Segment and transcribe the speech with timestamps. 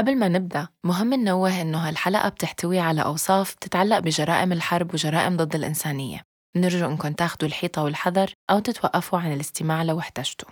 [0.00, 5.54] قبل ما نبدأ مهم ننوه إنه هالحلقة بتحتوي على أوصاف تتعلق بجرائم الحرب وجرائم ضد
[5.54, 6.22] الإنسانية.
[6.56, 10.48] نرجو إنكم تاخدوا الحيطة والحذر أو تتوقفوا عن الاستماع لو احتجتوا.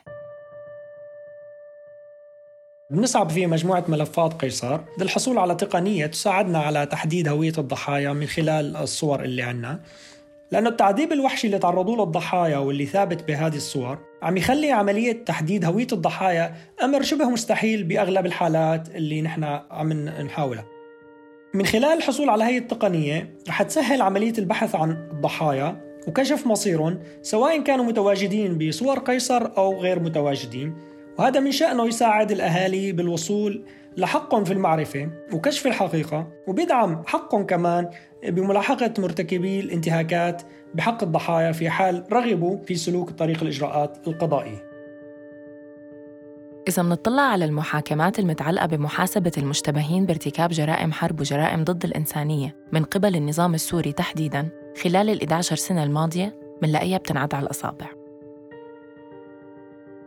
[2.90, 4.80] بنصعب في مجموعة ملفات قيصر.
[4.98, 9.80] للحصول على تقنية تساعدنا على تحديد هوية الضحايا من خلال الصور اللي عنا.
[10.53, 15.64] لأنه التعذيب الوحشي اللي تعرضوا له الضحايا واللي ثابت بهذه الصور عم يخلي عملية تحديد
[15.64, 20.64] هوية الضحايا أمر شبه مستحيل بأغلب الحالات اللي نحن عم نحاولها.
[21.55, 27.62] من خلال الحصول على هي التقنية رح تسهل عملية البحث عن الضحايا وكشف مصيرهم سواء
[27.62, 30.75] كانوا متواجدين بصور قيصر أو غير متواجدين.
[31.18, 33.64] وهذا من شأنه يساعد الأهالي بالوصول
[33.96, 37.91] لحقهم في المعرفة وكشف الحقيقة وبيدعم حقهم كمان
[38.28, 40.42] بملاحقة مرتكبي الانتهاكات
[40.74, 44.68] بحق الضحايا في حال رغبوا في سلوك طريق الإجراءات القضائية.
[46.68, 53.16] إذا منطلع على المحاكمات المتعلقة بمحاسبة المشتبهين بارتكاب جرائم حرب وجرائم ضد الإنسانية من قبل
[53.16, 54.48] النظام السوري تحديداً
[54.82, 57.97] خلال ال 11 سنة الماضية منلاقيها بتنعد على الأصابع.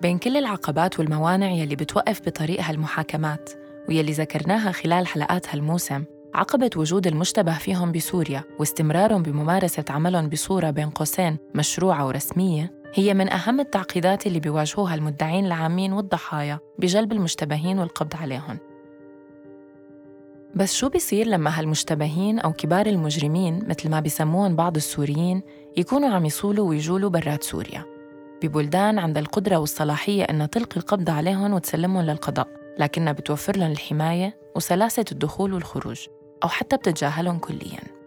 [0.02, 3.50] بين كل العقبات والموانع يلي بتوقف بطريق هالمحاكمات
[3.90, 10.90] ويلي ذكرناها خلال حلقات هالموسم عقبة وجود المشتبه فيهم بسوريا واستمرارهم بممارسة عملهم بصورة بين
[10.90, 18.16] قوسين مشروعة ورسمية هي من أهم التعقيدات اللي بيواجهوها المدعين العامين والضحايا بجلب المشتبهين والقبض
[18.16, 18.58] عليهم.
[20.56, 25.42] بس شو بيصير لما هالمشتبهين أو كبار المجرمين مثل ما بيسموهم بعض السوريين
[25.78, 28.01] يكونوا عم يصولوا ويجولوا برات سوريا؟
[28.42, 32.48] ببلدان عندها القدرة والصلاحية إنها تلقي القبض عليهم وتسلمهم للقضاء
[32.80, 36.08] لكنها بتوفر لهم الحماية وسلاسة الدخول والخروج
[36.44, 38.02] أو حتى بتتجاهلهم كلياً.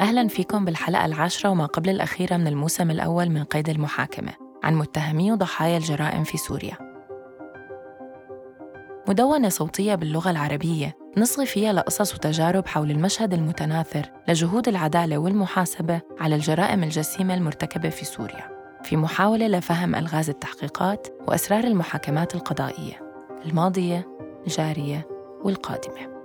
[0.00, 5.32] أهلا فيكم بالحلقة العاشرة وما قبل الأخيرة من الموسم الأول من قيد المحاكمة عن متهمي
[5.32, 6.95] وضحايا الجرائم في سوريا.
[9.08, 16.34] مدونة صوتية باللغة العربية نصغي فيها لقصص وتجارب حول المشهد المتناثر لجهود العدالة والمحاسبة على
[16.34, 18.56] الجرائم الجسيمة المرتكبة في سوريا.
[18.82, 23.00] في محاولة لفهم ألغاز التحقيقات وأسرار المحاكمات القضائية.
[23.44, 24.06] الماضية
[24.46, 25.08] الجارية
[25.44, 26.16] والقادمة.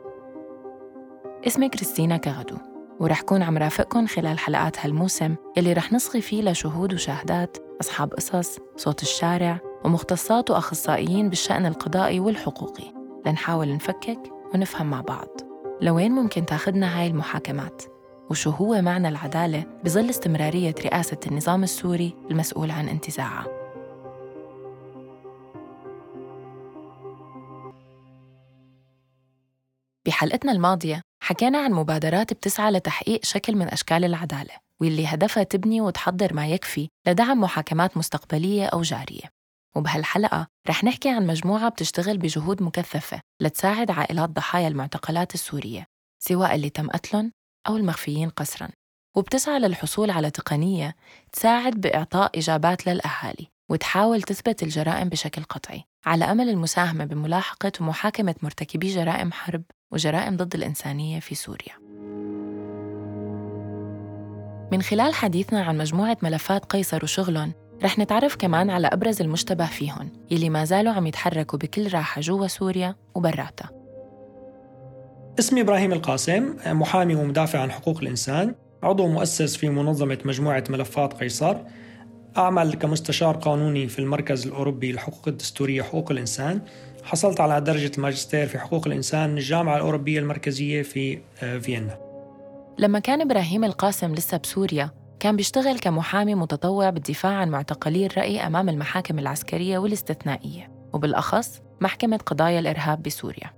[1.48, 2.58] اسمي كريستينا كغدو
[3.00, 8.60] ورح كون عم رافقكم خلال حلقات هالموسم يلي رح نصغي فيه لشهود وشاهدات أصحاب قصص
[8.78, 12.94] صوت الشارع ومختصات وأخصائيين بالشأن القضائي والحقوقي.
[13.26, 14.20] لنحاول نفكك
[14.54, 15.28] ونفهم مع بعض.
[15.82, 17.84] لوين ممكن تاخدنا هاي المحاكمات؟
[18.30, 23.48] وشو هو معنى العدالة بظل استمرارية رئاسة النظام السوري المسؤول عن انتزاعها؟
[30.06, 36.34] بحلقتنا الماضية حكينا عن مبادرات بتسعى لتحقيق شكل من أشكال العدالة واللي هدفها تبني وتحضر
[36.34, 39.41] ما يكفي لدعم محاكمات مستقبلية أو جارية.
[39.76, 45.86] وبهالحلقة رح نحكي عن مجموعة بتشتغل بجهود مكثفة لتساعد عائلات ضحايا المعتقلات السورية
[46.20, 47.32] سواء اللي تم قتلهم
[47.68, 48.70] أو المخفيين قسراً.
[49.16, 50.96] وبتسعى للحصول على تقنية
[51.32, 55.84] تساعد بإعطاء إجابات للأهالي وتحاول تثبت الجرائم بشكل قطعي.
[56.06, 61.78] على أمل المساهمة بملاحقة ومحاكمة مرتكبي جرائم حرب وجرائم ضد الإنسانية في سوريا.
[64.72, 70.10] من خلال حديثنا عن مجموعة ملفات قيصر وشغلهم رح نتعرف كمان على أبرز المشتبه فيهم
[70.32, 73.70] يلي ما زالوا عم يتحركوا بكل راحة جوا سوريا وبراتها.
[75.40, 81.58] اسمي إبراهيم القاسم محامي ومدافع عن حقوق الإنسان عضو مؤسس في منظمة مجموعة ملفات قيصر
[82.38, 86.62] أعمل كمستشار قانوني في المركز الأوروبي للحقوق الدستورية وحقوق الإنسان.
[87.04, 91.98] حصلت على درجة الماجستير في حقوق الإنسان من الجامعة الأوروبية المركزية في آه، فيينا.
[92.78, 98.70] لما كان إبراهيم القاسم لسه بسوريا كان بيشتغل كمحامي متطوع بالدفاع عن معتقلي الرأي أمام
[98.70, 103.54] المحاكم العسكرية والاستثنائية وبالأخص محكمة قضايا الإرهاب بسوريا.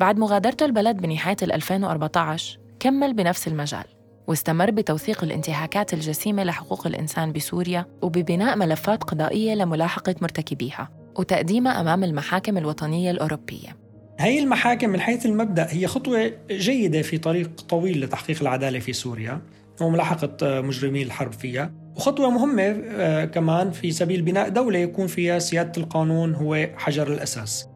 [0.00, 3.84] بعد مغادرته البلد بنهاية 2014 كمل بنفس المجال
[4.26, 10.88] واستمر بتوثيق الانتهاكات الجسيمة لحقوق الإنسان بسوريا وببناء ملفات قضائية لملاحقة مرتكبيها
[11.18, 13.76] وتقديمها أمام المحاكم الوطنية الأوروبية.
[14.18, 19.40] هي المحاكم من حيث المبدأ هي خطوة جيدة في طريق طويل لتحقيق العدالة في سوريا.
[19.82, 21.72] وملاحقة مجرمي الحرب فيها.
[21.96, 27.68] وخطوة مهمة آه، كمان في سبيل بناء دولة يكون فيها سيادة القانون هو حجر الأساس.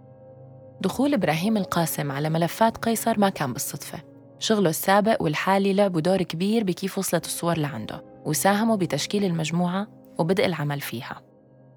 [0.81, 3.99] دخول إبراهيم القاسم على ملفات قيصر ما كان بالصدفة.
[4.39, 9.87] شغله السابق والحالي لعبوا دور كبير بكيف وصلت الصور لعنده وساهموا بتشكيل المجموعة
[10.19, 11.23] وبدء العمل فيها.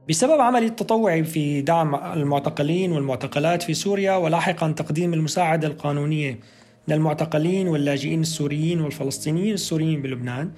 [0.10, 6.40] بسبب عملي التطوعي في دعم المعتقلين والمعتقلات في سوريا ولاحقا تقديم المساعدة القانونية
[6.88, 10.52] للمعتقلين واللاجئين السوريين والفلسطينيين السوريين بلبنان.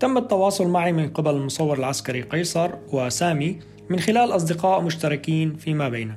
[0.00, 3.58] تم التواصل معي من قبل المصور العسكري قيصر وسامي
[3.90, 6.16] من خلال أصدقاء مشتركين فيما بيننا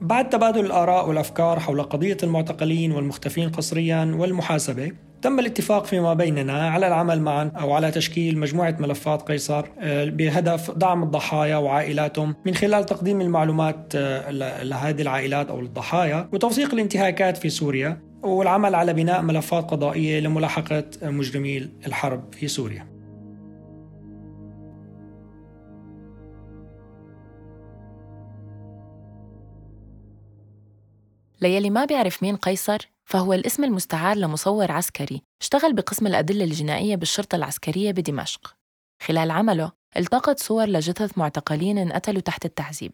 [0.00, 4.92] بعد تبادل الآراء والأفكار حول قضية المعتقلين والمختفين قسريا والمحاسبة
[5.22, 10.70] تم الاتفاق فيما بيننا على العمل معا أو على تشكيل مجموعة ملفات قيصر آه، بهدف
[10.70, 14.30] دعم الضحايا وعائلاتهم من خلال تقديم المعلومات آه،
[14.62, 18.13] لهذه العائلات أو الضحايا وتوثيق الانتهاكات في سوريا.
[18.24, 22.94] والعمل على بناء ملفات قضائية لملاحقة مجرمي الحرب في سوريا.
[31.42, 35.22] ليلي ما بيعرف مين قيصر فهو الاسم المستعار لمصور عسكري.
[35.40, 38.56] اشتغل بقسم الأدلة الجنائية بالشرطة العسكرية بدمشق.
[39.02, 42.92] خلال عمله التقط صور لجثث معتقلين انقتلوا تحت التعذيب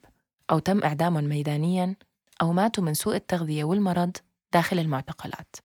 [0.51, 1.95] أو تم إعدامهم ميدانياً
[2.43, 4.17] أو ماتوا من سوء التغذية والمرض.
[4.53, 5.57] داخل المعتقلات.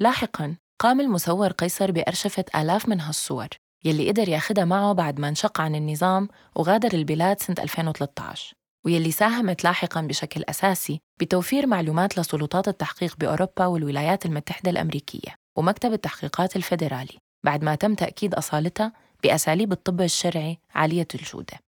[0.00, 3.48] لاحقاً قام المصور قيصر بأرشفة آلاف من هالصور
[3.84, 9.64] يلي قدر ياخدها معه بعد ما انشق عن النظام وغادر البلاد سنة 2013 ويلي ساهمت
[9.64, 17.64] لاحقا بشكل أساسي بتوفير معلومات لسلطات التحقيق بأوروبا والولايات المتحدة الأمريكية ومكتب التحقيقات الفيدرالي بعد
[17.64, 21.65] ما تم تأكيد أصالتها بأساليب الطب الشرعي عالية الجودة.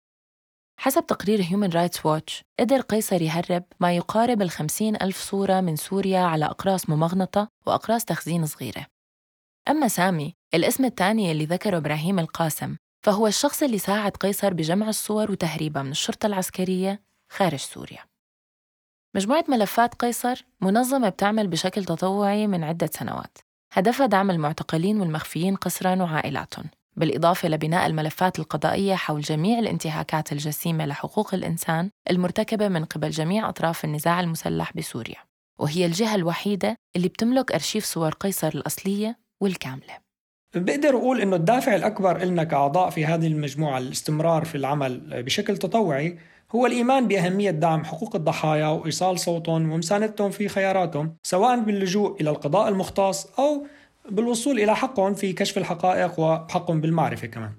[0.83, 6.19] حسب تقرير هيومن رايتس ووتش قدر قيصر يهرب ما يقارب الخمسين ألف صورة من سوريا
[6.19, 8.85] على أقراص ممغنطة وأقراص تخزين صغيرة.
[9.69, 12.75] أما سامي الاسم الثاني اللي ذكره إبراهيم القاسم
[13.05, 18.05] فهو الشخص اللي ساعد قيصر بجمع الصور وتهريبها من الشرطة العسكرية خارج سوريا.
[19.15, 23.37] مجموعة ملفات قيصر منظمة بتعمل بشكل تطوعي من عدة سنوات.
[23.71, 26.65] هدفها دعم المعتقلين والمخفيين قسرا وعائلاتهم.
[26.95, 33.85] بالإضافة لبناء الملفات القضائية حول جميع الانتهاكات الجسيمة لحقوق الإنسان المرتكبة من قبل جميع أطراف
[33.85, 35.17] النزاع المسلح بسوريا
[35.59, 40.11] وهي الجهة الوحيدة اللي بتملك أرشيف صور قيصر الأصلية والكاملة.
[40.55, 46.17] بقدر أقول إنه الدافع الأكبر لنا كأعضاء في هذه المجموعة الاستمرار في العمل بشكل تطوعي
[46.55, 52.69] هو الإيمان بأهمية دعم حقوق الضحايا وإيصال صوتهم ومساندتهم في خياراتهم سواء باللجوء إلى القضاء
[52.69, 53.65] المختص أو
[54.11, 57.51] بالوصول إلى حقهم في كشف الحقائق وحقهم بالمعرفة كمان.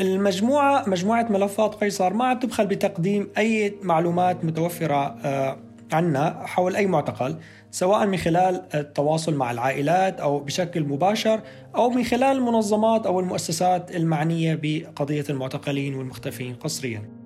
[0.00, 5.58] المجموعة مجموعة ملفات قيصر ما عم تبخل بتقديم أي معلومات متوفرة آه،
[5.92, 7.36] عنا حول أي معتقل
[7.70, 11.40] سواء من خلال التواصل مع العائلات أو بشكل مباشر
[11.76, 17.17] أو من خلال المنظمات أو المؤسسات المعنية بقضية المعتقلين والمختفين قسريا.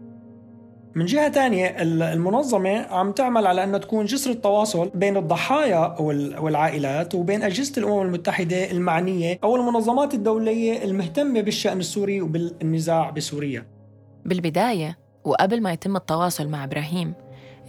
[0.95, 1.67] من جهة ثانية
[2.13, 6.01] المنظمة عم تعمل على أنه تكون جسر التواصل بين الضحايا
[6.41, 13.67] والعائلات وبين أجهزة الأمم المتحدة المعنية أو المنظمات الدولية المهتمة بالشأن السوري وبالنزاع بسوريا.
[14.25, 17.15] بالبداية وقبل ما يتم التواصل مع إبراهيم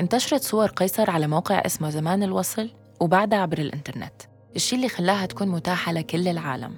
[0.02, 4.14] انتشرت صور قيصر على موقع اسمه زمان الوصل وبعدها عبر الإنترنت
[4.56, 6.74] الشي اللي خلاها تكون متاحة لكل العالم.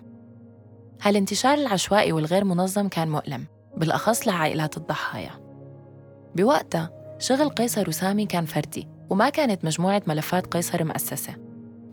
[1.01, 3.45] هالانتشار العشوائي والغير منظم كان مؤلم
[3.77, 5.44] بالأخص لعائلات الضحايا.
[6.35, 6.89] بوقتها
[7.19, 11.35] شغل قيصر وسامي كان فردي وما كانت مجموعة ملفات قيصر مؤسسة.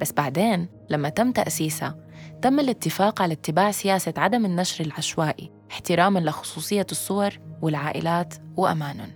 [0.01, 1.97] بس بعدين لما تم تأسيسها
[2.43, 7.31] تم الاتفاق على اتباع سياسة عدم النشر العشوائي احتراما لخصوصية الصور
[7.63, 9.11] والعائلات وأمانهم.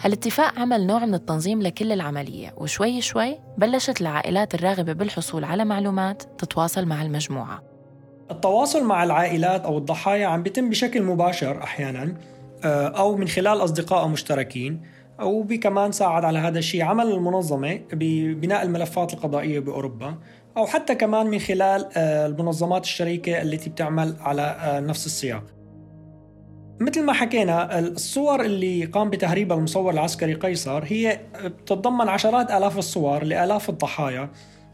[0.00, 6.22] هالاتفاق عمل نوع من التنظيم لكل العملية وشوي شوي بلشت العائلات الراغبة بالحصول على معلومات
[6.22, 7.62] تتواصل مع المجموعة.
[8.30, 12.14] التواصل مع العائلات أو الضحايا عم بيتم بشكل مباشر أحيانا
[12.64, 14.82] أو من خلال أصدقاء مشتركين
[15.20, 16.82] أو كمان ساعد على هذا الشيء.
[16.82, 20.14] عمل المنظمة ببناء الملفات القضائية بأوروبا
[20.56, 25.44] أو حتى كمان من خلال آه، المنظمات الشريكة التي بتعمل على آه، نفس السياق.
[26.80, 33.24] مثل ما حكينا الصور اللي قام بتهريبها المصور العسكري قيصر هي بتتضمن عشرات آلاف الصور
[33.24, 34.30] لآلاف الضحايا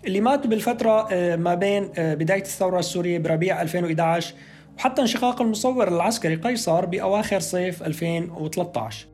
[0.06, 4.34] اللي ماتوا بالفترة آه، ما بين آه، بداية الثورة السورية بربيع 2011
[4.78, 9.06] وحتى انشقاق المصور العسكري قيصر بأواخر صيف 2013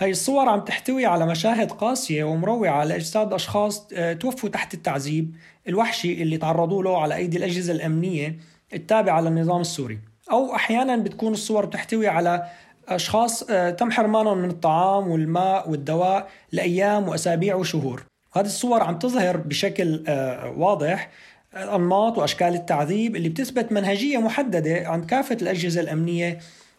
[0.00, 5.34] هاي الصور عم تحتوي على مشاهد قاسية ومروعة لأجساد أشخاص آه، توفوا تحت التعذيب
[5.68, 8.38] الوحشي اللي تعرضوا له على أيدي الأجهزة الأمنية
[8.74, 9.98] التابعة للنظام السوري.
[10.30, 12.46] أو أحيانا بتكون الصور تحتوي على
[12.88, 18.02] أشخاص آه، تم حرمانهم من الطعام والماء والدواء لأيام وأسابيع وشهور.
[18.32, 21.10] هذه الصور عم تظهر بشكل آه، واضح
[21.54, 26.38] أنماط وأشكال التعذيب اللي بتثبت منهجية محددة عند كافة الأجهزة الأمنية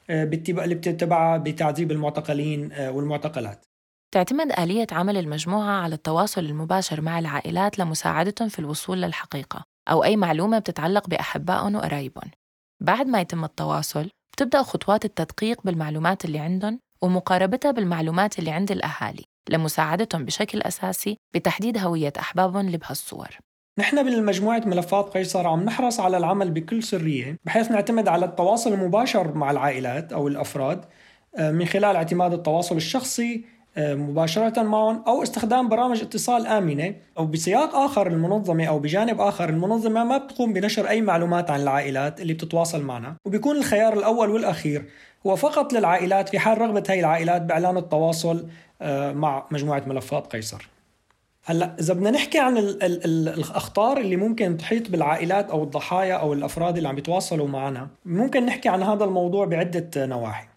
[0.10, 3.66] آه، اللي بتتبعها بتعذيب المعتقلين والمعتقلات.
[4.12, 10.18] تعتمد آلية عمل المجموعة على التواصل المباشر مع العائلات لمساعدتهم في الوصول للحقيقة أو أي
[10.18, 12.32] معلومة بتتعلق بأحبائهم وقرايبهم.
[12.82, 19.24] بعد ما يتم التواصل بتبدأ خطوات التدقيق بالمعلومات اللي عندهم ومقاربتها بالمعلومات اللي عند الأهالي
[19.50, 23.38] لمساعدتهم بشكل أساسي بتحديد هوية أحبابهم اللي بهالصور
[23.80, 29.34] نحن بمجموعة ملفات قيصر عم نحرص على العمل بكل سرية بحيث نعتمد على التواصل المباشر
[29.34, 30.86] مع العائلات أو الأفراد
[31.36, 33.46] آه، من خلال اعتماد التواصل الشخصي
[33.78, 39.50] آه، مباشرة معهم أو استخدام برامج اتصال آمنة أو بسياق آخر المنظمة أو بجانب آخر
[39.50, 43.16] المنظمة ما بتقوم بنشر أي معلومات عن العائلات اللي بتتواصل معنا.
[43.26, 44.86] وبيكون الخيار الأول والأخير
[45.28, 48.48] هو فقط للعائلات في حال رغبة هاي العائلات بإعلان التواصل
[48.82, 50.70] آه، مع مجموعة ملفات قيصر.
[51.46, 56.14] هلأ إذا بدنا نحكي عن ال ال ال الأخطار اللي ممكن تحيط بالعائلات أو الضحايا
[56.14, 60.48] أو الأفراد اللي عم يتواصلوا معنا ممكن نحكي عن هذا الموضوع بعدة نواحي.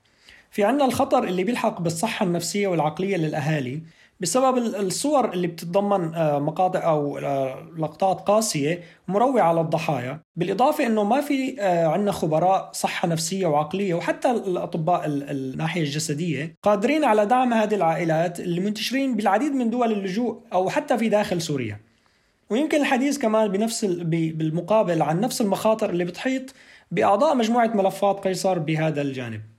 [0.51, 3.83] في عنا الخطر اللي بيلحق بالصحة النفسية والعقلية للأهالي
[4.23, 11.21] بسبب الصور اللي بتتضمن آه، مقاطع أو آه، لقطات قاسية مروعة للضحايا بالإضافة أنه ما
[11.21, 17.75] في آه، عنا خبراء صحة نفسية وعقلية وحتى الأطباء الناحية الجسدية قادرين على دعم هذه
[17.75, 21.81] العائلات اللي منتشرين بالعديد من دول اللجوء أو حتى في داخل سوريا.
[22.51, 26.55] ويمكن الحديث كمان بنفس بالمقابل عن نفس المخاطر اللي بتحيط
[26.91, 29.52] بأعضاء مجموعة ملفات قيصر بهذا الجانب.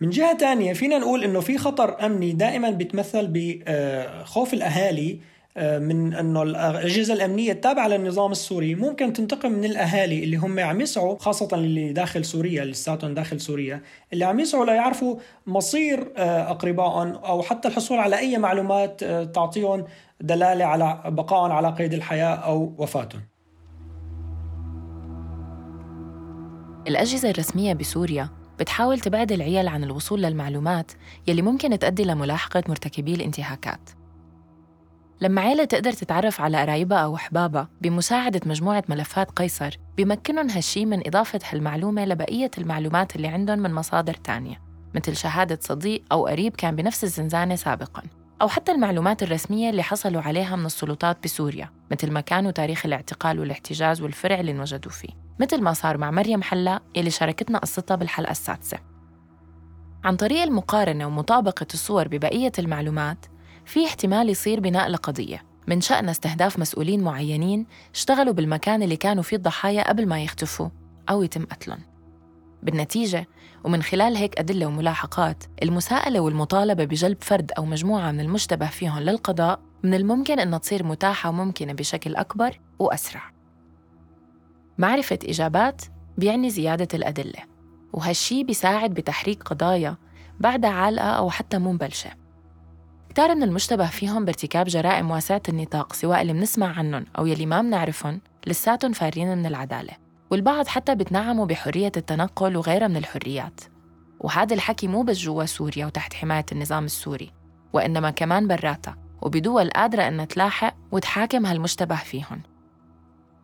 [0.00, 5.18] من جهة تانية فينا نقول إنه في خطر أمني دائما بيتمثل بخوف الأهالي
[5.56, 10.80] آه، من إنه الأجهزة الأمنية التابعة للنظام السوري ممكن تنتقم من الأهالي اللي هم عم
[10.80, 15.16] يسعوا خاصة اللي داخل سوريا اللي لساتهم داخل سوريا اللي عم يسعوا ليعرفوا
[15.46, 19.84] مصير آه، أقربائهم أو حتى الحصول على أي معلومات آه، تعطيهم
[20.20, 23.22] دلالة على بقائهم على قيد الحياة أو وفاتهم.
[26.88, 30.92] الأجهزة الرسمية بسوريا بتحاول تبعد العيال عن الوصول للمعلومات
[31.26, 33.90] يلي ممكن تؤدي لملاحقة مرتكبي الانتهاكات.
[35.20, 41.06] لما عيلة تقدر تتعرف على قرايبها أو أحبابها بمساعدة مجموعة ملفات قيصر بيمكنهم هالشي من
[41.06, 44.60] إضافة هالمعلومة لبقية المعلومات اللي عندهم من مصادر تانية
[44.94, 48.02] مثل شهادة صديق أو قريب كان بنفس الزنزانة سابقاً
[48.42, 54.00] أو حتى المعلومات الرسمية اللي حصلوا عليها من السلطات بسوريا مثل مكان وتاريخ الاعتقال والاحتجاز
[54.00, 55.29] والفرع اللي انوجدوا فيه.
[55.40, 58.78] مثل ما صار مع مريم حلا اللي شاركتنا قصتها بالحلقة السادسة.
[60.04, 63.26] عن طريق المقارنة ومطابقة الصور ببقية المعلومات
[63.64, 65.42] في احتمال يصير بناء لقضية.
[65.66, 70.68] من شأن استهداف مسؤولين معينين اشتغلوا بالمكان اللي كانوا فيه الضحايا قبل ما يختفوا
[71.10, 71.80] أو يتم قتلهم.
[72.62, 73.26] بالنتيجة
[73.64, 79.60] ومن خلال هيك أدلة وملاحقات المساءلة والمطالبة بجلب فرد أو مجموعة من المشتبه فيهم للقضاء
[79.82, 83.39] من الممكن أنها تصير متاحة وممكنة بشكل أكبر وأسرع.
[84.80, 85.82] معرفة إجابات
[86.18, 87.42] بيعني زيادة الأدلة
[87.92, 89.96] وهالشي بيساعد بتحريك قضايا
[90.40, 92.10] بعدها عالقة أو حتى مو مبلشة.
[93.10, 97.62] كتار من المشتبه فيهم بارتكاب جرائم واسعة النطاق سواء اللي منسمع عنهم أو يلي ما
[97.62, 99.92] منعرفهم لساتهم فارين من العدالة
[100.30, 103.60] والبعض حتى بتنعموا بحرية التنقل وغيرها من الحريات.
[104.20, 107.32] وهذا الحكي مو بس جوا سوريا وتحت حماية النظام السوري
[107.72, 112.42] وإنما كمان براتها وبدول قادرة أنها تلاحق وتحاكم هالمشتبه فيهم.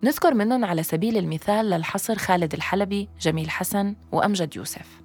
[0.02, 5.02] نذكر منهم على سبيل المثال للحصر خالد الحلبي، جميل حسن وأمجد يوسف.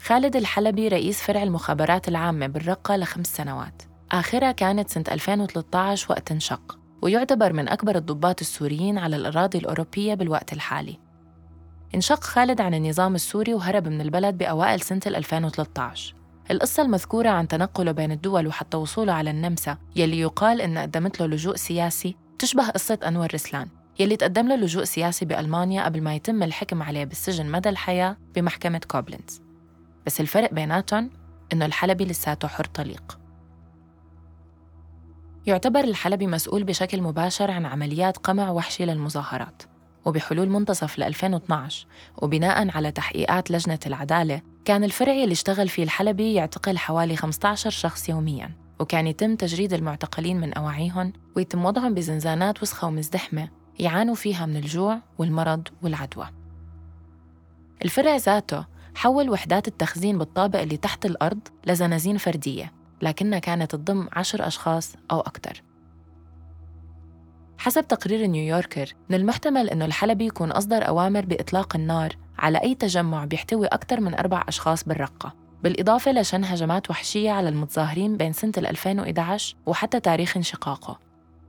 [0.00, 3.82] خالد الحلبي رئيس فرع المخابرات العامة بالرقة لخمس سنوات.
[4.12, 10.52] آخرها كانت سنة 2013 وقت انشق ويعتبر من أكبر الضباط السوريين على الأراضي الأوروبية بالوقت
[10.52, 10.98] الحالي.
[11.94, 16.14] انشق خالد عن النظام السوري وهرب من البلد بأوائل سنة 2013
[16.50, 21.26] القصة المذكورة عن تنقله بين الدول وحتى وصوله على النمسا يلي يقال إن قدمت له
[21.26, 26.42] لجوء سياسي تشبه قصة أنور رسلان يلي تقدم له لجوء سياسي بألمانيا قبل ما يتم
[26.42, 29.42] الحكم عليه بالسجن مدى الحياة بمحكمة كوبلنز
[30.06, 31.10] بس الفرق بيناتهم
[31.52, 33.18] إنه الحلبي لساته حر طليق.
[35.46, 39.62] يعتبر الحلبي مسؤول بشكل مباشر عن عمليات قمع وحشي للمظاهرات
[40.04, 41.86] وبحلول منتصف ل 2012
[42.22, 48.08] وبناء على تحقيقات لجنة العدالة كان الفرع اللي اشتغل فيه الحلبي يعتقل حوالي 15 شخص
[48.08, 48.63] يومياً.
[48.84, 53.48] وكان يتم تجريد المعتقلين من أواعيهم ويتم وضعهم بزنزانات وسخة ومزدحمة
[53.78, 56.28] يعانوا فيها من الجوع والمرض والعدوى.
[57.84, 62.72] الفرع ذاته حول وحدات التخزين بالطابق اللي تحت الأرض لزنازين فردية
[63.02, 65.62] لكنها كانت تضم عشر أشخاص أو أكثر
[67.58, 73.24] حسب تقرير نيويوركر من المحتمل أنه الحلبي يكون أصدر أوامر بإطلاق النار على أي تجمع
[73.24, 75.43] بيحتوي أكثر من أربع أشخاص بالرقة.
[75.64, 80.98] بالإضافة لشن هجمات وحشية على المتظاهرين بين سنة 2011 وحتى تاريخ انشقاقه.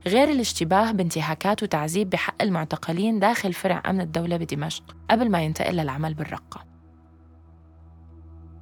[0.06, 6.14] غير الاشتباه بانتهاكات وتعذيب بحق المعتقلين داخل فرع أمن الدولة بدمشق قبل ما ينتقل للعمل
[6.14, 6.64] بالرقة.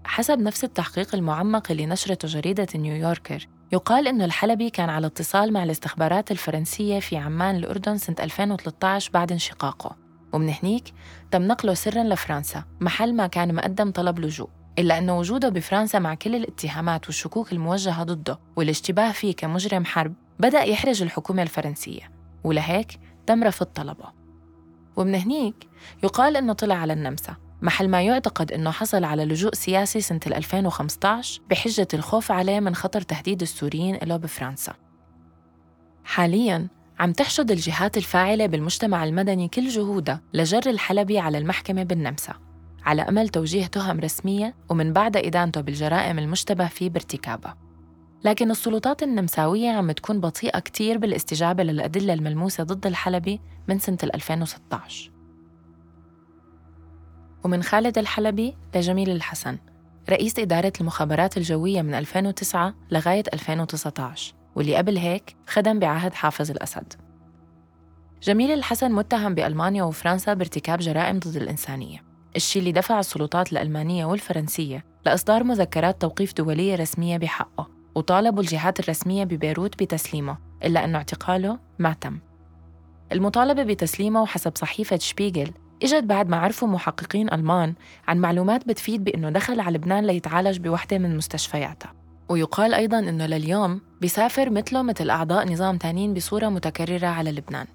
[0.04, 5.64] حسب نفس التحقيق المعمق اللي نشرته جريدة نيويوركر يقال أن الحلبي كان على اتصال مع
[5.64, 9.96] الاستخبارات الفرنسية في عمان الأردن سنة 2013 بعد انشقاقه.
[10.32, 10.84] ومن هنيك
[11.30, 14.63] تم نقله سرا لفرنسا محل ما كان مقدم طلب لجوء.
[14.78, 20.62] إلا أنه وجوده بفرنسا مع كل الاتهامات والشكوك الموجهة ضده والاشتباه فيه كمجرم حرب بدأ
[20.62, 22.10] يحرج الحكومة الفرنسية
[22.44, 24.12] ولهيك تم رفض طلبه
[24.96, 25.68] ومن هنيك
[26.02, 31.40] يقال أنه طلع على النمسا محل ما يعتقد أنه حصل على لجوء سياسي سنة 2015
[31.50, 34.74] بحجة الخوف عليه من خطر تهديد السوريين له بفرنسا.
[36.04, 42.34] حالياً عم تحشد الجهات الفاعلة بالمجتمع المدني كل جهودها لجر الحلبي على المحكمة بالنمسا.
[42.84, 47.56] على أمل توجيه تهم رسمية ومن بعد إدانته بالجرائم المشتبه فيه بارتكابها
[48.24, 55.10] لكن السلطات النمساوية عم تكون بطيئة كتير بالاستجابة للأدلة الملموسة ضد الحلبي من سنة 2016
[57.44, 59.58] ومن خالد الحلبي لجميل الحسن
[60.10, 66.92] رئيس إدارة المخابرات الجوية من 2009 لغاية 2019 واللي قبل هيك خدم بعهد حافظ الأسد.
[68.22, 72.13] جميل الحسن متهم بألمانيا وفرنسا بارتكاب جرائم ضد الإنسانية.
[72.36, 79.24] الشيء اللي دفع السلطات الألمانية والفرنسية لإصدار مذكرات توقيف دولية رسمية بحقه وطالبوا الجهات الرسمية
[79.24, 82.18] ببيروت بتسليمه إلا أنه اعتقاله ما تم.
[83.12, 85.50] المطالبة بتسليمه حسب صحيفة شبيغل
[85.82, 87.74] إجت بعد ما عرفوا محققين ألمان
[88.08, 91.94] عن معلومات بتفيد بأنه دخل على لبنان ليتعالج بوحدة من مستشفياتها
[92.28, 97.66] ويقال أيضاً أنه لليوم بيسافر مثله مثل أعضاء نظام تانيين بصورة متكررة على لبنان.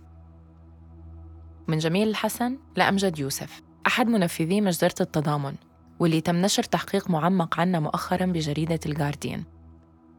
[1.68, 3.69] من جميل الحسن لأمجد يوسف.
[3.88, 5.56] أحد منفذي مجزرة التضامن
[6.00, 9.44] واللي تم نشر تحقيق معمق عنه مؤخراً بجريدة الجارديان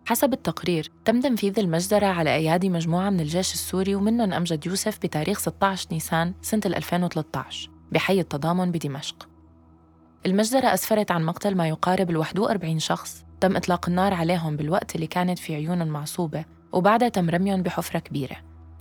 [0.07, 5.39] حسب التقرير تم تنفيذ المجزرة على أيادي مجموعة من الجيش السوري ومنهم أمجد يوسف بتاريخ
[5.39, 9.29] 16 نيسان سنة 2013 بحي التضامن بدمشق.
[10.27, 15.07] المجزرة أسفرت عن مقتل ما يقارب ال 41 شخص تم إطلاق النار عليهم بالوقت اللي
[15.07, 18.37] كانت في عيونهم معصوبة وبعدها تم رميهم بحفرة كبيرة.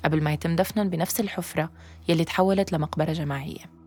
[0.06, 1.70] قبل ما يتم دفنهم بنفس الحفرة
[2.08, 3.79] يلي تحولت لمقبرة جماعية.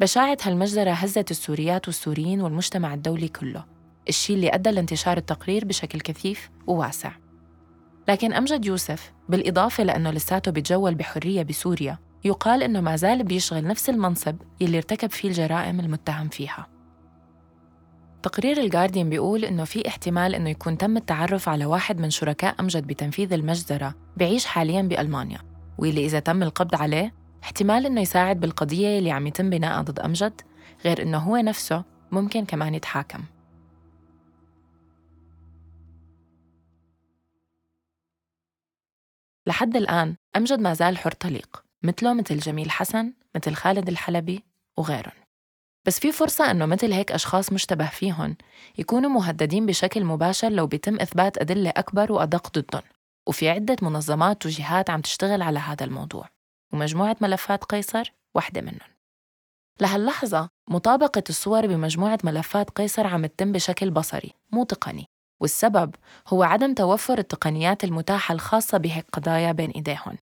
[0.00, 3.64] بشاعة هالمجزرة هزت السوريات والسوريين والمجتمع الدولي كله.
[4.08, 7.12] الشيء اللي أدى لانتشار التقرير بشكل كثيف وواسع.
[8.08, 13.90] لكن أمجد يوسف بالإضافة لأنه لساته بيتجول بحرية بسوريا يقال إنه ما زال بيشغل نفس
[13.90, 16.66] المنصب يلي ارتكب فيه الجرائم المتهم فيها.
[18.22, 22.86] تقرير الجارديان بيقول إنه في احتمال إنه يكون تم التعرف على واحد من شركاء أمجد
[22.86, 25.38] بتنفيذ المجزرة بعيش حالياً بألمانيا
[25.78, 27.14] واللي إذا تم القبض عليه
[27.46, 30.40] احتمال إنه يساعد بالقضية اللي عم يتم بناءها ضد أمجد
[30.84, 33.24] غير إنه هو نفسه ممكن كمان يتحاكم.
[39.46, 44.44] لحد الآن أمجد ما زال حر طليق مثله مثل جميل حسن مثل خالد الحلبي
[44.76, 45.26] وغيرهم.
[45.84, 48.36] بس في فرصة إنه مثل هيك أشخاص مشتبه فيهم
[48.78, 52.82] يكونوا مهددين بشكل مباشر لو بيتم إثبات أدلة أكبر وأدق ضدهم.
[53.26, 56.35] وفي عدة منظمات وجهات عم تشتغل على هذا الموضوع.
[56.72, 58.96] ومجموعة ملفات قيصر واحدة منهم.
[59.80, 65.06] لهاللحظة مطابقة الصور بمجموعة ملفات قيصر عم تتم بشكل بصري مو تقني.
[65.40, 65.94] والسبب
[66.28, 70.18] هو عدم توفر التقنيات المتاحة الخاصة بهيك قضايا بين إيديهم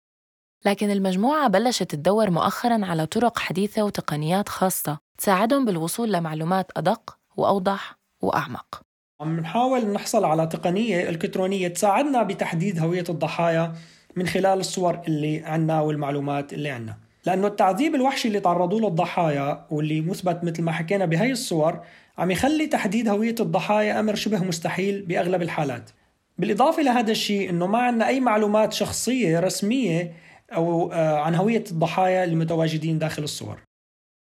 [0.66, 7.96] لكن المجموعة بلشت تدور مؤخراً على طرق حديثة وتقنيات خاصة تساعدهم بالوصول لمعلومات أدق وأوضح
[8.22, 8.82] وأعمق.
[9.22, 13.76] عم نحاول نحصل على تقنية إلكترونية تساعدنا بتحديد هوية الضحايا
[14.16, 16.98] من خلال الصور اللي عنا والمعلومات اللي عنا.
[17.26, 21.80] لأنه التعذيب الوحشي اللي تعرضوا له الضحايا واللي مثبت مثل ما حكينا بهي الصور
[22.18, 25.90] عم يخلي تحديد هوية الضحايا أمر شبه مستحيل بأغلب الحالات.
[26.38, 30.14] بالإضافة لهذا الشيء أنه ما عندنا أي معلومات شخصية رسمية
[30.56, 33.60] أو آه، عن هوية الضحايا المتواجدين داخل الصور.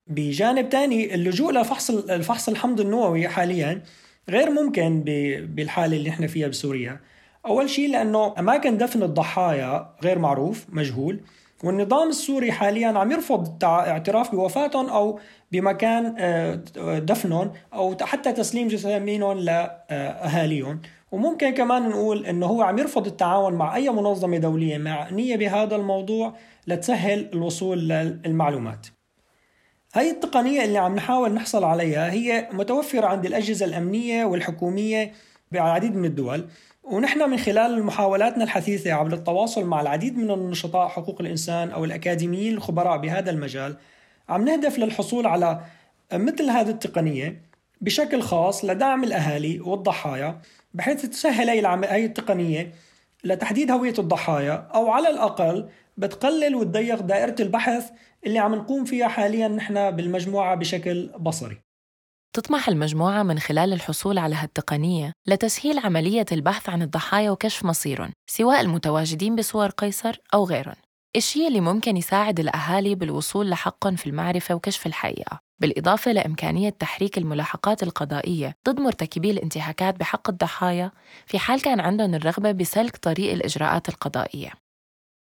[0.09, 3.81] بجانب تاني اللجوء لفحص الفحص الحمض النووي حاليا
[4.29, 5.03] غير ممكن
[5.47, 6.99] بالحالة اللي إحنا فيها بسوريا.
[7.45, 11.19] أول شيء لأنه أماكن دفن الضحايا غير معروف مجهول.
[11.63, 15.19] والنظام السوري حاليا عم يرفض اعتراف بوفاتهم أو
[15.51, 20.81] بمكان آه، دفنهم أو حتى تسليم جثامينهم لأهاليهم.
[21.11, 26.33] وممكن كمان نقول إنه هو عم يرفض التعاون مع أي منظمة دولية معنية بهذا الموضوع
[26.67, 28.87] لتسهل الوصول للمعلومات.
[29.93, 35.11] هاي التقنية اللي عم نحاول نحصل عليها هي متوفرة عند الأجهزة الأمنية والحكومية
[35.51, 36.47] بعديد من الدول.
[36.83, 42.53] ونحن من خلال محاولاتنا الحثيثة عبر التواصل مع العديد من النشطاء حقوق الإنسان أو الأكاديميين
[42.53, 43.75] الخبراء بهذا المجال
[44.29, 45.61] عم نهدف للحصول على
[46.13, 47.41] مثل هذه التقنية
[47.81, 50.41] بشكل خاص لدعم الأهالي والضحايا
[50.73, 52.73] بحيث تسهل هي التقنية
[53.23, 57.91] لتحديد هوية الضحايا أو على الأقل بتقلل وتضيق دائرة البحث
[58.25, 61.57] اللي عم نقوم فيها حاليا نحن بالمجموعة بشكل بصري.
[62.35, 68.61] تطمح المجموعة من خلال الحصول على هالتقنية لتسهيل عملية البحث عن الضحايا وكشف مصيرهم سواء
[68.61, 70.75] المتواجدين بصور قيصر أو غيرهم.
[71.15, 75.39] الشيء اللي ممكن يساعد الأهالي بالوصول لحقهم في المعرفة وكشف الحقيقة.
[75.61, 80.91] بالإضافة لإمكانية تحريك الملاحقات القضائية ضد مرتكبي الانتهاكات بحق الضحايا
[81.25, 84.62] في حال كان عندهم الرغبة بسلك طريق الإجراءات القضائية.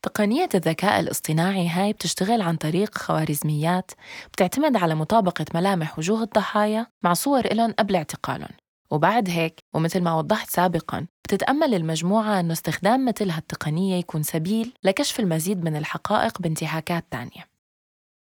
[0.01, 3.91] تقنية الذكاء الاصطناعي هاي بتشتغل عن طريق خوارزميات
[4.33, 8.51] بتعتمد على مطابقة ملامح وجوه الضحايا مع صور إلهم قبل اعتقالهم.
[8.91, 15.19] وبعد هيك ومثل ما وضحت سابقاً بتتأمل المجموعة أنه استخدام مثل هالتقنية يكون سبيل لكشف
[15.19, 17.49] المزيد من الحقائق بانتهاكات تانية.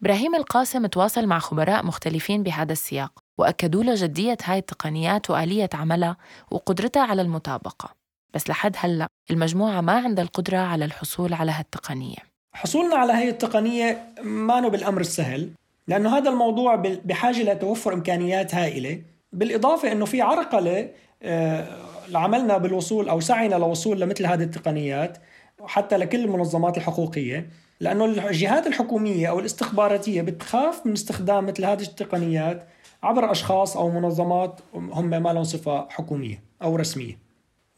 [0.01, 6.17] إبراهيم القاسم تواصل مع خبراء مختلفين بهذا السياق وأكدوا له جدية هاي التقنيات وآلية عملها
[6.51, 7.98] وقدرتها على المطابقة.
[8.33, 12.17] بس لحد هلأ المجموعة ما عندها القدرة على الحصول على هالتقنية.
[12.53, 15.49] حصولنا على هي التقنية ما بالأمر السهل
[15.87, 19.01] لأنه هذا الموضوع بحاجة لتوفر إمكانيات هائلة
[19.33, 20.89] بالإضافة أنه في عرقلة
[21.23, 21.67] آه،
[22.09, 25.17] لعملنا بالوصول أو سعينا للوصول لمثل هذه التقنيات
[25.65, 32.67] حتى لكل المنظمات الحقوقية لأنه الجهات الحكومية أو الاستخباراتية بتخاف من استخدام مثل هذه التقنيات
[33.03, 37.28] عبر أشخاص أو منظمات هم ما لهم صفة حكومية أو رسمية.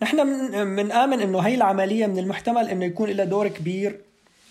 [0.04, 0.28] نحن
[0.68, 4.02] من آمن أنه هي العملية من المحتمل أنه يكون لها دور كبير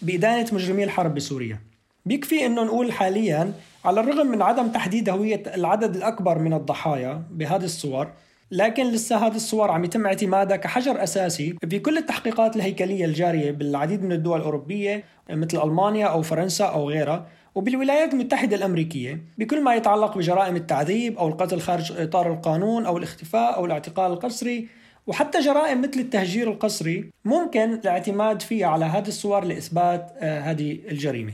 [0.02, 1.58] بإدانة مجرمي الحرب بسوريا.
[2.06, 3.52] بيكفي أنه نقول حاليا
[3.84, 8.08] على الرغم من عدم تحديد هوية العدد الأكبر من الضحايا بهذه الصور
[8.50, 14.02] لكن لسه هذه الصور عم يتم اعتمادها كحجر أساسي في كل التحقيقات الهيكلية الجارية بالعديد
[14.02, 20.18] من الدول الأوروبية مثل ألمانيا أو فرنسا أو غيرها وبالولايات المتحدة الأمريكية بكل ما يتعلق
[20.18, 26.00] بجرائم التعذيب أو القتل خارج إطار القانون أو الاختفاء أو الاعتقال القسري وحتى جرائم مثل
[26.00, 31.32] التهجير القسري ممكن الاعتماد فيها على هذه الصور لإثبات آه، هذه الجريمة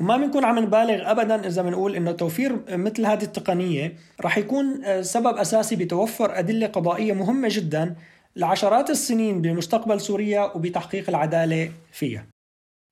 [0.00, 5.02] وما بنكون عم نبالغ ابدا إذا بنقول إنه توفير مثل هذه التقنية رح يكون آه،
[5.02, 7.94] سبب أساسي بتوفر أدلة قضائية مهمة جدا
[8.36, 12.26] لعشرات السنين بمستقبل سوريا وبتحقيق العدالة فيها.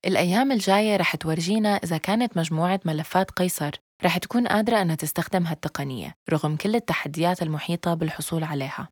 [0.06, 3.70] الأيام الجاية رح تورجينا إذا كانت مجموعة ملفات قيصر
[4.04, 8.88] رح تكون قادرة إنها تستخدم هالتقنية رغم كل التحديات المحيطة بالحصول عليها.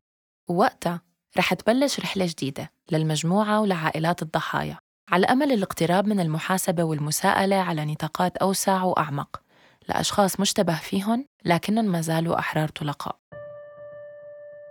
[0.49, 1.01] ووقتها
[1.37, 4.77] رح تبلش رحلة جديدة للمجموعة ولعائلات الضحايا.
[5.11, 9.41] على أمل الاقتراب من المحاسبة والمساءلة على نطاقات أوسع وأعمق.
[9.89, 13.15] لأشخاص مشتبه فيهم لكنهم ما زالوا أحرار طلقاء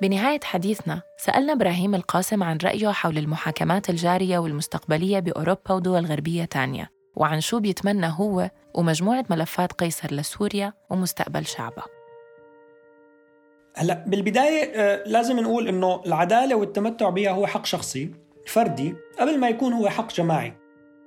[0.02, 6.90] بنهاية حديثنا سألنا إبراهيم القاسم عن رأيه حول المحاكمات الجارية والمستقبلية بأوروبا ودول غربية تانية
[7.16, 11.93] وعن شو بيتمنى هو ومجموعة ملفات قيصر لسوريا ومستقبل شعبها
[13.76, 18.10] هلا بالبداية آه، لازم نقول إنه العدالة والتمتع بها هو حق شخصي
[18.46, 20.52] فردي قبل ما يكون هو حق جماعي.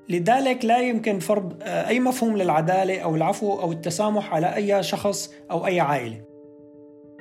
[0.10, 5.34] لذلك لا يمكن فرض آه، أي مفهوم للعدالة أو العفو أو التسامح على أي شخص
[5.52, 6.22] أو أي عائلة.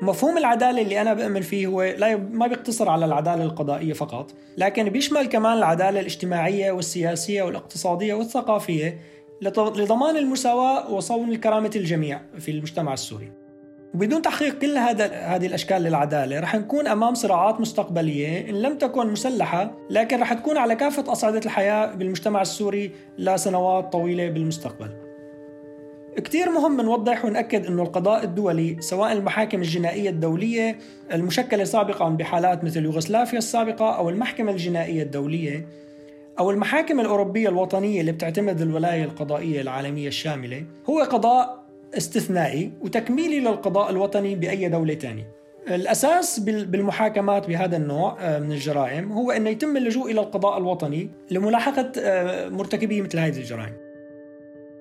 [0.03, 4.89] مفهوم العدالة اللي أنا بأمن فيه هو لا ما بيقتصر على العدالة القضائية فقط لكن
[4.89, 9.01] بيشمل كمان العدالة الاجتماعية والسياسية والاقتصادية والثقافية
[9.43, 13.46] لضمان المساواة وصون الكرامة الجميع في المجتمع السوري.
[13.94, 19.07] وبدون تحقيق كل هذا هذه الأشكال للعدالة رح نكون أمام صراعات مستقبلية إن لم تكن
[19.07, 24.90] مسلحة لكن رح تكون على كافة أصعدة الحياة بالمجتمع السوري لسنوات طويلة بالمستقبل.
[26.25, 30.79] كثير مهم نوضح ونأكد أنه القضاء الدولي سواء المحاكم الجنائية الدولية
[31.12, 35.66] المشكلة سابقا بحالات مثل يوغوسلافيا السابقة أو المحكمة الجنائية الدولية
[36.38, 43.90] أو المحاكم الأوروبية الوطنية اللي بتعتمد الولاية القضائية العالمية الشاملة هو قضاء استثنائي وتكميلي للقضاء
[43.90, 45.37] الوطني بأي دولة ثانية
[45.68, 51.92] الأساس بالمحاكمات بهذا النوع آه، من الجرائم هو أنه يتم اللجوء إلى القضاء الوطني لملاحقة
[51.99, 53.72] آه، مرتكبي مثل هذه الجرائم.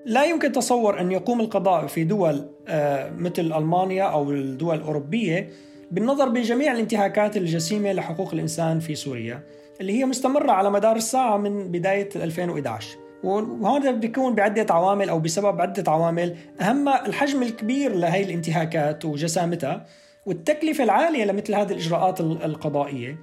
[0.06, 5.50] لا يمكن تصور أن يقوم القضاء في دول آه، مثل ألمانيا أو الدول الأوروبية
[5.90, 9.42] بالنظر بجميع الانتهاكات الجسيمة لحقوق الإنسان في سوريا
[9.80, 15.60] اللي هي مستمرة على مدار الساعة من بداية 2011 وهون بيكون بعدة عوامل أو بسبب
[15.60, 19.86] عدة عوامل أهمها الحجم الكبير لهي الانتهاكات وجسامتها
[20.26, 23.18] والتكلفة العالية لمثل هذه الإجراءات القضائية.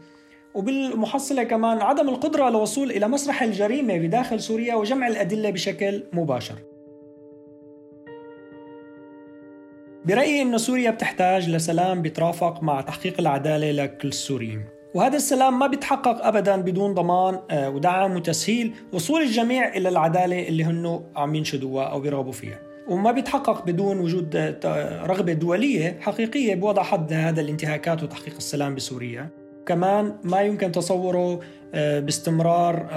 [0.54, 6.56] وبالمحصلة كمان عدم القدرة للوصول إلى مسرح الجريمة بداخل سوريا وجمع الأدلة بشكل مباشر.
[10.06, 16.26] برأيي أن سوريا بتحتاج لسلام بيترافق مع تحقيق العدالة لكل السوريين وهذا السلام ما بيتحقق
[16.26, 22.00] ابدا بدون ضمان آه، ودعم وتسهيل وصول الجميع إلى العدالة اللي هن عم ينشدوها أو
[22.00, 22.60] بيرغبوا فيها.
[22.88, 29.30] وما بيتحقق بدون وجود آه، رغبة دولية حقيقية بوضع حد هذا الانتهاكات وتحقيق السلام بسوريا.
[29.66, 31.40] كمان ما يمكن تصوره
[31.74, 32.88] آه، باستمرار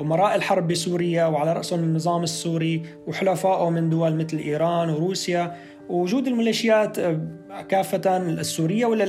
[0.00, 5.56] أمراء الحرب بسوريا وعلى رأسهم النظام السوري وحلفائه من دول مثل إيران وروسيا.
[5.88, 6.96] ووجود الميليشيات
[7.68, 9.04] كافة السورية ولا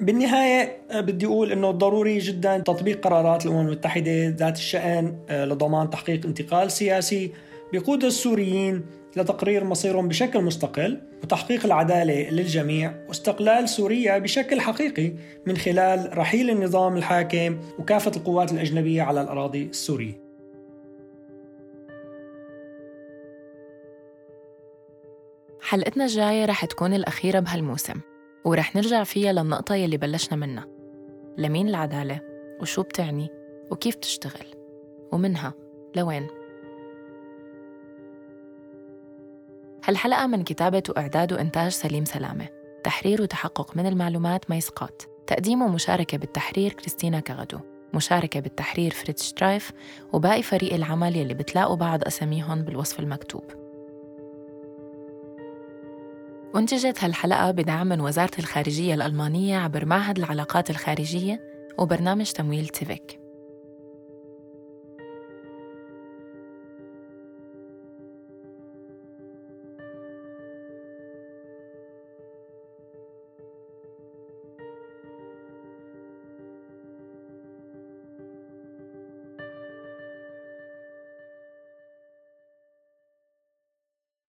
[0.00, 5.90] بالنهاية آه، بدي أقول أنه ضروري جدا تطبيق قرارات الأمم المتحدة ذات الشأن آه، لضمان
[5.90, 7.32] تحقيق انتقال سياسي
[7.72, 8.86] بيقود السوريين
[9.16, 15.12] لتقرير مصيرهم بشكل مستقل وتحقيق العدالة للجميع واستقلال سوريا بشكل حقيقي
[15.46, 20.27] من خلال رحيل النظام الحاكم وكافة القوات الأجنبية على الأراضي السورية.
[25.68, 28.00] حلقتنا الجاية رح تكون الأخيرة بهالموسم
[28.44, 30.66] ورح نرجع فيها للنقطة يلي بلشنا منها.
[31.38, 32.20] لمين العدالة؟
[32.60, 33.28] وشو بتعني؟
[33.70, 34.46] وكيف تشتغل
[35.12, 35.54] ومنها
[35.96, 36.26] لوين؟
[39.84, 42.48] هالحلقة من كتابة وإعداد وإنتاج سليم سلامة.
[42.84, 47.58] تحرير وتحقق من المعلومات ميس قات تقديم ومشاركة بالتحرير كريستينا كغدو.
[47.94, 49.72] مشاركة بالتحرير فريتز سترايف
[50.12, 53.57] وباقي فريق العمل يلي بتلاقوا بعض أساميهم بالوصف المكتوب.
[56.56, 61.40] أنتجت هالحلقة بدعم من وزارة الخارجية الألمانية عبر معهد العلاقات الخارجية
[61.78, 63.17] وبرنامج تمويل تيفيك.